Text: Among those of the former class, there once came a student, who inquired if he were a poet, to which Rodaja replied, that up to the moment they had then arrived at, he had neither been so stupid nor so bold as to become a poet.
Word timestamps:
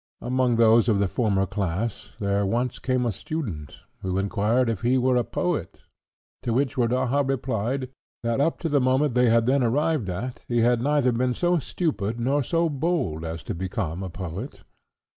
Among 0.19 0.55
those 0.55 0.89
of 0.89 0.97
the 0.97 1.07
former 1.07 1.45
class, 1.45 2.13
there 2.19 2.43
once 2.43 2.79
came 2.79 3.05
a 3.05 3.11
student, 3.11 3.77
who 4.01 4.17
inquired 4.17 4.67
if 4.67 4.81
he 4.81 4.97
were 4.97 5.15
a 5.15 5.23
poet, 5.23 5.83
to 6.41 6.53
which 6.55 6.75
Rodaja 6.75 7.21
replied, 7.21 7.87
that 8.23 8.41
up 8.41 8.57
to 8.61 8.67
the 8.69 8.81
moment 8.81 9.13
they 9.13 9.29
had 9.29 9.45
then 9.45 9.61
arrived 9.61 10.09
at, 10.09 10.43
he 10.47 10.61
had 10.61 10.81
neither 10.81 11.11
been 11.11 11.35
so 11.35 11.59
stupid 11.59 12.19
nor 12.19 12.41
so 12.41 12.67
bold 12.67 13.23
as 13.23 13.43
to 13.43 13.53
become 13.53 14.01
a 14.01 14.09
poet. 14.09 14.63